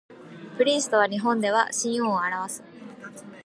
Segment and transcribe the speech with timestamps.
[0.57, 2.63] プリンスとは日本では親王を表す